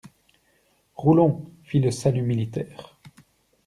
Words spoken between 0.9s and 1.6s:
Roulon